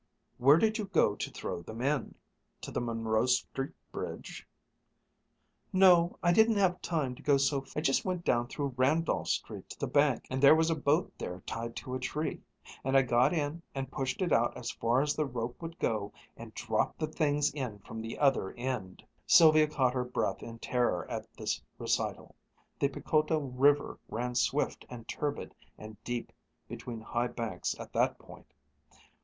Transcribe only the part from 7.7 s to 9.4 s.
I just went down through Randolph